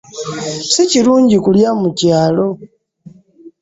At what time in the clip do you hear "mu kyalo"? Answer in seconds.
1.81-2.47